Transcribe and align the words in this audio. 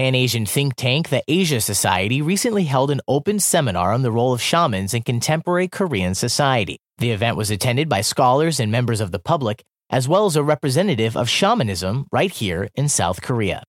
Pan 0.00 0.14
Asian 0.14 0.46
think 0.46 0.76
tank, 0.76 1.10
the 1.10 1.22
Asia 1.28 1.60
Society, 1.60 2.22
recently 2.22 2.64
held 2.64 2.90
an 2.90 3.02
open 3.06 3.38
seminar 3.38 3.92
on 3.92 4.00
the 4.00 4.10
role 4.10 4.32
of 4.32 4.40
shamans 4.40 4.94
in 4.94 5.02
contemporary 5.02 5.68
Korean 5.68 6.14
society. 6.14 6.78
The 6.96 7.10
event 7.10 7.36
was 7.36 7.50
attended 7.50 7.86
by 7.90 8.00
scholars 8.00 8.60
and 8.60 8.72
members 8.72 9.02
of 9.02 9.12
the 9.12 9.18
public, 9.18 9.62
as 9.90 10.08
well 10.08 10.24
as 10.24 10.36
a 10.36 10.42
representative 10.42 11.18
of 11.18 11.28
shamanism 11.28 12.06
right 12.10 12.30
here 12.30 12.70
in 12.76 12.88
South 12.88 13.20
Korea. 13.20 13.62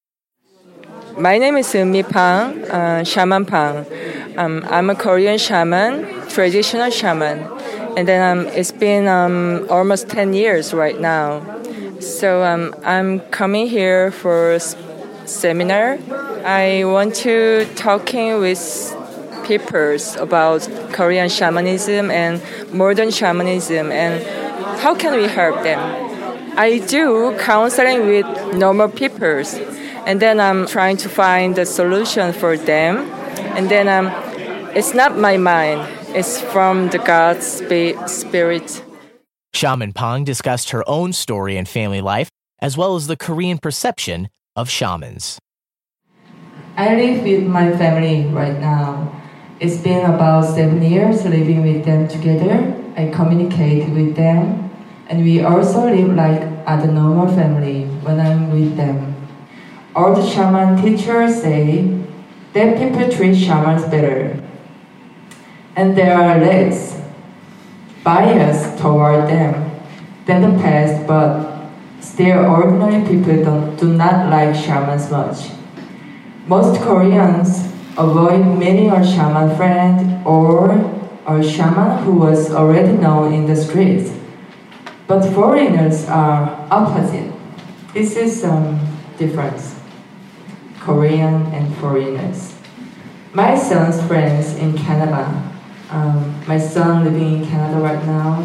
My 1.18 1.36
name 1.36 1.58
is 1.58 1.74
Mi 1.74 2.02
Pang, 2.02 2.64
uh, 2.64 3.04
Shaman 3.04 3.44
Pang. 3.44 3.84
Um, 4.38 4.64
I'm 4.70 4.88
a 4.88 4.94
Korean 4.94 5.36
shaman, 5.36 6.26
traditional 6.30 6.88
shaman, 6.88 7.40
and 7.98 8.08
then 8.08 8.38
um, 8.38 8.46
it's 8.46 8.72
been 8.72 9.06
um, 9.06 9.66
almost 9.68 10.08
10 10.08 10.32
years 10.32 10.72
right 10.72 10.98
now. 10.98 11.42
So 12.00 12.42
um, 12.42 12.74
I'm 12.84 13.20
coming 13.28 13.66
here 13.66 14.10
for 14.10 14.52
a 14.52 14.60
seminar. 15.26 15.98
I 16.44 16.84
want 16.84 17.14
to 17.16 17.66
talking 17.76 18.40
with 18.40 18.60
people 19.44 19.96
about 20.18 20.68
Korean 20.92 21.28
shamanism 21.28 22.10
and 22.10 22.42
modern 22.72 23.10
shamanism 23.10 23.92
and 23.92 24.22
how 24.80 24.94
can 24.94 25.14
we 25.14 25.28
help 25.28 25.62
them. 25.62 25.78
I 26.58 26.78
do 26.78 27.36
counseling 27.38 28.06
with 28.06 28.56
normal 28.56 28.88
people 28.88 29.44
and 30.06 30.20
then 30.20 30.40
I'm 30.40 30.66
trying 30.66 30.96
to 30.98 31.08
find 31.08 31.56
a 31.58 31.66
solution 31.66 32.32
for 32.32 32.56
them 32.56 33.08
and 33.56 33.68
then 33.70 33.88
um, 33.88 34.10
it's 34.74 34.94
not 34.94 35.18
my 35.18 35.36
mind, 35.36 35.86
it's 36.08 36.40
from 36.40 36.88
the 36.88 36.98
God's 36.98 37.46
spirit. 38.12 38.82
Shaman 39.54 39.92
Pong 39.92 40.24
discussed 40.24 40.70
her 40.70 40.82
own 40.88 41.12
story 41.12 41.56
and 41.56 41.68
family 41.68 42.00
life, 42.00 42.30
as 42.60 42.76
well 42.76 42.96
as 42.96 43.06
the 43.06 43.16
Korean 43.16 43.58
perception 43.58 44.28
of 44.56 44.70
shamans. 44.70 45.38
I 46.76 46.94
live 46.94 47.22
with 47.22 47.46
my 47.46 47.76
family 47.76 48.26
right 48.32 48.58
now. 48.58 49.12
It's 49.60 49.76
been 49.76 50.04
about 50.04 50.54
seven 50.54 50.82
years 50.82 51.24
living 51.24 51.62
with 51.62 51.84
them 51.84 52.08
together. 52.08 52.74
I 52.96 53.10
communicate 53.10 53.88
with 53.90 54.16
them, 54.16 54.70
and 55.08 55.22
we 55.22 55.42
also 55.42 55.86
live 55.86 56.14
like 56.14 56.42
a 56.66 56.86
normal 56.86 57.28
family 57.34 57.84
when 58.04 58.18
I'm 58.18 58.50
with 58.50 58.76
them. 58.76 59.14
All 59.94 60.14
the 60.14 60.26
shaman 60.26 60.82
teachers 60.82 61.40
say 61.40 61.86
that 62.54 62.78
people 62.78 63.10
treat 63.10 63.36
shamans 63.36 63.84
better. 63.84 64.42
And 65.76 65.96
there 65.96 66.16
are 66.16 66.38
less 66.38 67.00
bias 68.02 68.80
toward 68.80 69.28
them 69.28 69.80
than 70.26 70.40
the 70.42 70.62
past, 70.62 71.06
but 71.06 71.52
Still, 72.02 72.46
ordinary 72.46 73.06
people 73.06 73.44
don't, 73.44 73.76
do 73.76 73.94
not 73.94 74.28
like 74.28 74.56
shamans 74.56 75.08
much. 75.08 75.50
Most 76.46 76.80
Koreans 76.82 77.72
avoid 77.96 78.58
meeting 78.58 78.90
a 78.90 79.06
shaman 79.06 79.54
friend 79.56 80.26
or 80.26 80.74
a 81.24 81.40
shaman 81.40 82.02
who 82.02 82.14
was 82.14 82.50
already 82.50 82.98
known 82.98 83.32
in 83.32 83.46
the 83.46 83.54
streets. 83.54 84.10
But 85.06 85.22
foreigners 85.22 86.08
are 86.08 86.66
opposite. 86.68 87.32
This 87.94 88.16
is 88.16 88.40
some 88.40 88.80
difference. 89.18 89.78
Korean 90.80 91.46
and 91.54 91.72
foreigners. 91.76 92.54
My 93.32 93.56
son's 93.56 94.04
friends 94.08 94.56
in 94.56 94.76
Canada, 94.76 95.30
um, 95.90 96.42
my 96.48 96.58
son 96.58 97.04
living 97.04 97.42
in 97.42 97.46
Canada 97.46 97.78
right 97.78 98.04
now, 98.04 98.44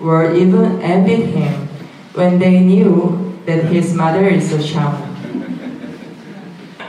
were 0.00 0.32
even 0.32 0.80
envied 0.82 1.34
him 1.34 1.66
when 2.14 2.38
they 2.38 2.60
knew 2.60 3.34
that 3.46 3.64
his 3.64 3.92
mother 3.92 4.24
is 4.24 4.52
a 4.52 4.62
shaman. 4.62 5.13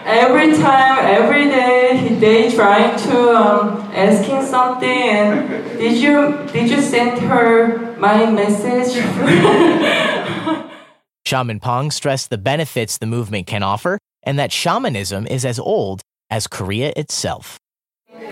Every 0.05 0.55
time, 0.55 0.99
every 1.03 1.45
day, 1.45 2.15
they 2.19 2.55
trying 2.55 2.95
to 3.09 3.35
um, 3.35 3.79
asking 3.91 4.45
something. 4.45 4.87
And 4.87 5.79
did 5.79 5.97
you 5.97 6.37
did 6.53 6.69
you 6.69 6.79
send 6.79 7.17
her 7.21 7.95
my 7.97 8.29
message? 8.29 8.93
Shaman 11.25 11.59
Pong 11.59 11.89
stressed 11.89 12.29
the 12.29 12.37
benefits 12.37 12.99
the 12.99 13.07
movement 13.07 13.47
can 13.47 13.63
offer, 13.63 13.97
and 14.21 14.37
that 14.37 14.51
shamanism 14.51 15.25
is 15.25 15.43
as 15.43 15.57
old 15.57 16.01
as 16.29 16.45
Korea 16.45 16.93
itself. 16.95 17.57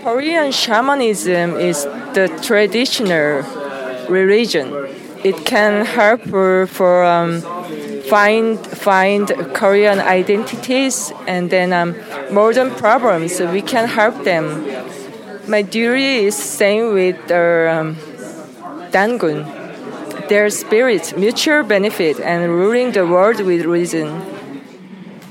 Korean 0.02 0.52
shamanism 0.52 1.56
is 1.56 1.82
the 2.14 2.28
traditional 2.40 3.42
religion 4.08 4.72
it 5.24 5.46
can 5.46 5.86
help 5.86 6.20
for 6.20 7.04
um, 7.04 7.40
find 8.08 8.58
find 8.66 9.28
Korean 9.54 9.98
identities 9.98 11.12
and 11.26 11.50
then 11.50 11.72
um, 11.72 11.94
modern 12.32 12.70
problems. 12.72 13.40
We 13.40 13.62
can 13.62 13.88
help 13.88 14.24
them. 14.24 14.66
My 15.48 15.62
duty 15.62 16.26
is 16.26 16.36
same 16.36 16.94
with 16.94 17.16
the 17.28 17.70
um, 17.70 17.96
Dangun. 18.90 19.44
Their 20.28 20.48
spirit, 20.48 21.18
mutual 21.18 21.62
benefit, 21.64 22.18
and 22.20 22.50
ruling 22.50 22.92
the 22.92 23.06
world 23.06 23.40
with 23.40 23.66
reason. 23.66 24.08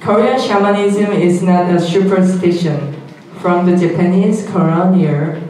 Korean 0.01 0.39
shamanism 0.39 1.11
is 1.13 1.41
not 1.41 1.73
a 1.73 1.79
superstition. 1.79 2.93
From 3.41 3.65
the 3.65 3.75
Japanese 3.75 4.45
colonial 4.45 5.41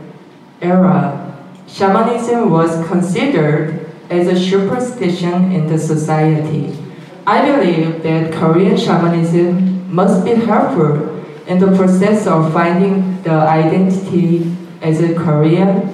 era, 0.62 1.35
shamanism 1.67 2.50
was 2.50 2.88
considered 2.88 3.91
as 4.09 4.28
a 4.28 4.39
superstition 4.39 5.51
in 5.51 5.67
the 5.67 5.78
society. 5.78 6.82
I 7.25 7.50
believe 7.50 8.03
that 8.03 8.34
Korean 8.34 8.75
shamanism 8.75 9.94
must 9.94 10.25
be 10.25 10.31
helpful 10.31 11.23
in 11.47 11.57
the 11.57 11.75
process 11.75 12.28
of 12.28 12.51
finding 12.51 13.22
the 13.23 13.31
identity 13.31 14.53
as 14.81 15.00
a 15.00 15.13
Korean. 15.13 15.94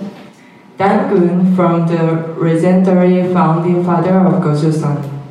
Dangun 0.80 1.56
the 1.88 2.34
legendary 2.42 3.32
founding 3.34 3.84
father 3.84 4.18
of 4.20 4.42
Gojoseon, 4.42 5.22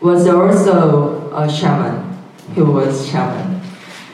was 0.00 0.28
also 0.28 1.32
a 1.34 1.50
shaman. 1.50 2.16
He 2.54 2.60
was 2.62 3.08
shaman 3.08 3.60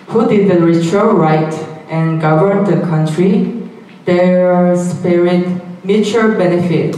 who 0.09 0.29
did 0.29 0.49
the 0.51 0.65
ritual 0.65 1.13
right 1.15 1.53
and 1.91 2.21
governed 2.21 2.67
the 2.67 2.81
country. 2.87 3.69
Their 4.05 4.77
spirit 4.77 5.61
mutual 5.85 6.37
benefit 6.37 6.97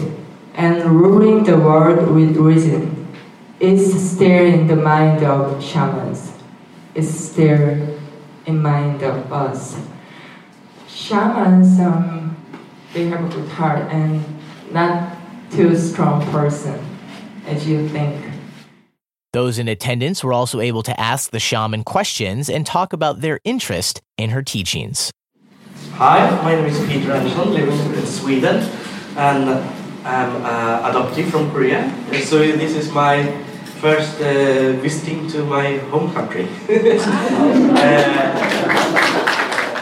and 0.55 0.85
ruling 0.85 1.45
the 1.45 1.57
world 1.57 2.15
with 2.15 2.37
reason 2.37 3.06
is 3.61 4.11
still 4.13 4.47
in 4.47 4.67
the 4.67 4.77
mind 4.77 5.25
of 5.25 5.63
shamans. 5.63 6.33
It's 6.95 7.09
still 7.09 7.99
in 8.45 8.63
mind 8.63 9.03
of 9.03 9.33
us. 9.33 9.77
Shamans, 10.89 11.81
um, 11.81 12.37
they 12.93 13.07
have 13.07 13.25
a 13.25 13.35
good 13.35 13.49
heart 13.49 13.91
and 13.93 14.23
not 14.73 15.17
too 15.51 15.77
strong 15.77 16.25
person 16.31 16.79
as 17.47 17.67
you 17.67 17.89
think. 17.89 18.25
Those 19.33 19.59
in 19.59 19.69
attendance 19.69 20.25
were 20.25 20.33
also 20.33 20.61
able 20.61 20.83
to 20.83 20.99
ask 20.99 21.31
the 21.31 21.41
shaman 21.41 21.85
questions 21.85 22.49
and 22.49 22.65
talk 22.65 22.93
about 22.93 23.21
their 23.21 23.41
interest 23.45 24.01
in 24.17 24.31
her 24.31 24.43
teachings. 24.43 25.11
Hi, 25.93 26.31
my 26.43 26.55
name 26.55 26.65
is 26.65 26.79
Peter 26.87 27.13
Anderson, 27.13 27.53
living 27.53 27.95
in 27.95 28.07
Sweden, 28.07 28.57
and 29.17 29.51
I'm 30.07 30.45
uh, 30.45 30.89
adopted 30.89 31.27
from 31.27 31.51
Korea, 31.51 31.91
so 32.25 32.39
this 32.39 32.77
is 32.77 32.93
my 32.93 33.46
first 33.81 34.21
uh, 34.21 34.73
visiting 34.81 35.29
to 35.29 35.45
my 35.45 35.79
home 35.91 36.13
country. 36.13 36.49
uh, 36.69 36.77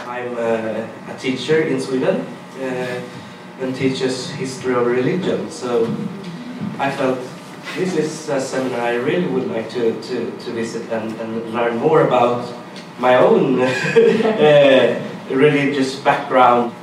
I'm 0.07 0.37
uh, 0.37 1.13
a 1.13 1.17
teacher 1.17 1.61
in 1.61 1.79
Sweden 1.79 2.25
uh, 2.61 3.01
and 3.61 3.75
teaches 3.75 4.29
history 4.31 4.73
of 4.75 4.85
religion, 4.85 5.49
so 5.49 5.87
I 6.77 6.91
felt 6.91 7.19
this 7.75 7.97
is 7.97 8.29
a 8.29 8.39
seminar 8.39 8.79
I 8.79 8.95
really 8.95 9.27
would 9.27 9.47
like 9.47 9.69
to, 9.71 10.01
to, 10.01 10.31
to 10.31 10.51
visit 10.51 10.91
and, 10.91 11.11
and 11.19 11.53
learn 11.53 11.77
more 11.77 12.01
about 12.07 12.53
my 12.99 13.15
own 13.15 13.61
uh, 13.61 15.01
religious 15.29 15.95
background 15.99 16.73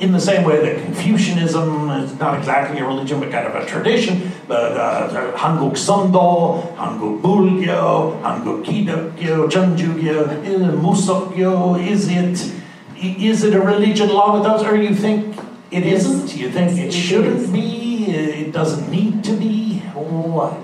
in 0.00 0.12
the 0.12 0.20
same 0.20 0.44
way 0.44 0.60
that 0.60 0.84
Confucianism 0.84 1.90
is 1.90 2.18
not 2.18 2.38
exactly 2.38 2.80
a 2.80 2.84
religion 2.84 3.20
but 3.20 3.30
kind 3.30 3.46
of 3.46 3.54
a 3.54 3.66
tradition, 3.66 4.32
but 4.48 4.72
uh, 4.76 5.32
Hanguk 5.36 5.72
Songdo, 5.72 6.74
Hanguk 6.76 7.20
Bulgyo, 7.20 8.20
Hanguk 8.22 8.64
Kidokyo, 8.64 9.48
Chunjugyo, 9.48 10.74
Musokyo, 10.80 11.78
is 11.86 12.08
it 12.08 12.52
is 12.96 13.44
it 13.44 13.54
a 13.54 13.60
religion 13.60 14.08
along 14.08 14.34
with 14.34 14.44
those, 14.44 14.62
or 14.62 14.76
you 14.76 14.94
think 14.94 15.36
it 15.70 15.84
isn't? 15.84 16.34
You 16.36 16.50
think 16.50 16.78
it 16.78 16.92
shouldn't 16.92 17.52
be? 17.52 18.06
It 18.06 18.52
doesn't 18.52 18.90
need 18.90 19.22
to 19.24 19.32
be? 19.32 19.80
What? 19.94 20.58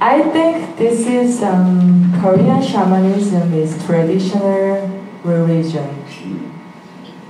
I 0.00 0.22
think 0.22 0.76
this 0.76 1.06
is 1.06 1.42
um, 1.42 2.12
Korean 2.20 2.62
shamanism 2.62 3.54
is 3.54 3.82
traditional 3.86 4.88
religion. 5.24 6.04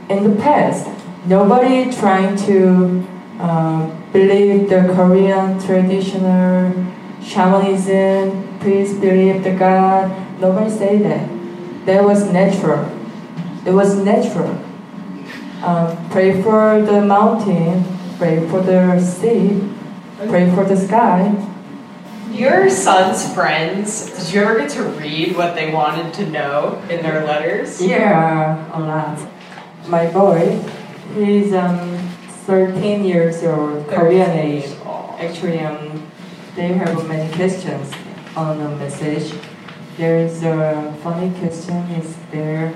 In 0.09 0.23
the 0.23 0.37
past, 0.41 0.87
nobody 1.27 1.91
trying 1.93 2.37
to 2.47 3.05
uh, 3.41 3.87
believe 4.13 4.69
the 4.69 4.93
Korean 4.95 5.59
traditional 5.59 6.73
shamanism, 7.21 8.59
please 8.61 8.95
believe 8.95 9.43
the 9.43 9.51
God. 9.51 10.15
Nobody 10.41 10.71
say 10.71 10.99
that. 10.99 11.29
that 11.87 12.05
was 12.05 12.31
natural. 12.31 12.87
It 13.67 13.73
was 13.73 13.97
natural. 13.97 14.63
Um, 15.65 16.11
pray 16.11 16.41
for 16.41 16.81
the 16.83 17.01
mountain, 17.03 17.85
pray 18.19 18.47
for 18.49 18.61
the 18.61 19.01
sea, 19.01 19.61
pray 20.29 20.49
for 20.55 20.65
the 20.65 20.77
sky. 20.77 21.35
Your 22.31 22.71
son's 22.71 23.33
friends, 23.35 24.11
did 24.11 24.35
you 24.35 24.43
ever 24.43 24.59
get 24.61 24.71
to 24.71 24.85
read 24.85 25.37
what 25.37 25.57
they 25.57 25.73
wanted 25.73 26.15
to 26.15 26.31
know 26.31 26.81
in 26.91 27.03
their 27.03 27.25
letters? 27.25 27.83
Yeah, 27.83 28.71
a 28.73 28.79
lot. 28.79 29.19
My 29.89 30.11
boy, 30.11 30.59
he's 31.15 31.55
um, 31.55 31.97
13 32.47 33.05
years 33.05 33.45
old, 33.45 33.87
Korean 33.87 34.31
age. 34.31 34.73
Actually, 35.19 35.61
um, 35.61 36.11
they 36.57 36.73
have 36.73 37.07
many 37.07 37.33
questions 37.35 37.93
on 38.35 38.59
the 38.59 38.69
message. 38.77 39.33
There's 39.97 40.43
a 40.43 40.93
funny 41.05 41.31
question 41.39 41.77
is 41.95 42.17
there, 42.33 42.75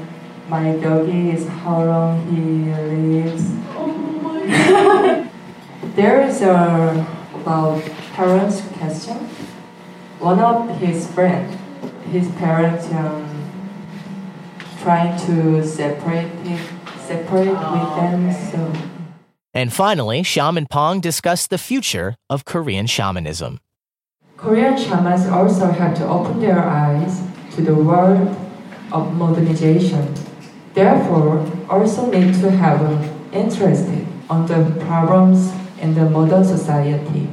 my 0.48 0.76
doggy 0.76 1.30
is 1.30 1.48
how 1.48 1.84
long 1.84 2.26
he 2.30 2.72
lives. 2.94 3.42
Oh 3.74 5.28
there 5.96 6.20
is 6.22 6.42
a 6.42 7.06
about 7.34 7.82
parents 8.12 8.62
question. 8.78 9.16
One 10.20 10.38
of 10.38 10.76
his 10.78 11.10
friend, 11.10 11.58
his 12.12 12.30
parents 12.32 12.86
um, 12.92 13.26
trying 14.80 15.18
to 15.26 15.66
separate 15.66 16.30
it, 16.46 16.60
separate 17.10 17.58
with 17.74 17.90
them. 17.98 18.32
So 18.50 18.58
And 19.52 19.72
finally, 19.72 20.22
Shaman 20.22 20.66
Pong 20.70 21.00
discussed 21.00 21.50
the 21.50 21.58
future 21.58 22.14
of 22.28 22.44
Korean 22.44 22.86
shamanism. 22.86 23.58
Korean 24.36 24.76
shamans 24.78 25.26
also 25.26 25.66
have 25.80 25.94
to 25.98 26.04
open 26.06 26.38
their 26.40 26.60
eyes 26.60 27.20
to 27.54 27.62
the 27.62 27.74
world 27.74 28.28
of 28.92 29.12
modernization. 29.14 30.14
Therefore, 30.72 31.44
also 31.68 32.10
need 32.14 32.32
to 32.42 32.50
have 32.62 32.78
an 32.90 32.98
interest 33.32 33.90
on 34.30 34.46
the 34.46 34.60
problems 34.86 35.52
in 35.82 35.94
the 35.94 36.08
modern 36.08 36.44
society. 36.44 37.28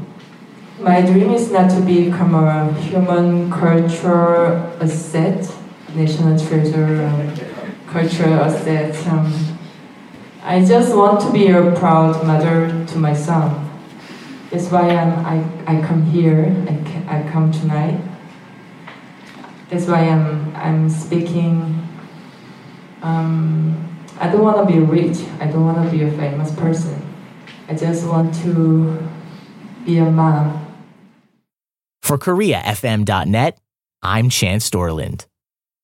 My 0.79 1.01
dream 1.01 1.31
is 1.31 1.51
not 1.51 1.69
to 1.75 1.81
become 1.81 2.33
a 2.33 2.73
human 2.81 3.51
cultural 3.51 4.57
asset, 4.81 5.41
national 5.95 6.37
treasure, 6.37 7.05
um, 7.07 7.33
cultural 7.87 8.33
asset. 8.47 8.93
Um, 9.07 9.46
I 10.47 10.63
just 10.63 10.95
want 10.95 11.19
to 11.23 11.31
be 11.33 11.47
a 11.47 11.75
proud 11.75 12.25
mother 12.25 12.85
to 12.87 12.97
my 12.97 13.13
son. 13.13 13.69
That's 14.49 14.71
why 14.71 14.91
I'm, 14.91 15.25
I, 15.25 15.43
I 15.67 15.85
come 15.85 16.03
here, 16.03 16.55
I, 16.69 17.19
I 17.19 17.29
come 17.29 17.51
tonight. 17.51 17.99
That's 19.69 19.87
why 19.87 20.07
I'm, 20.07 20.55
I'm 20.55 20.89
speaking. 20.89 21.85
Um, 23.01 23.93
I 24.21 24.31
don't 24.31 24.41
want 24.41 24.65
to 24.65 24.73
be 24.73 24.79
rich, 24.79 25.17
I 25.41 25.47
don't 25.47 25.65
want 25.65 25.83
to 25.83 25.91
be 25.91 26.03
a 26.03 26.11
famous 26.11 26.55
person. 26.55 26.95
I 27.67 27.73
just 27.73 28.07
want 28.07 28.33
to 28.35 29.05
be 29.85 29.97
a 29.97 30.09
mom. 30.09 30.65
For 32.01 32.17
KoreaFM.net, 32.17 33.59
I'm 34.01 34.29
Chance 34.29 34.69
Dorland. 34.69 35.25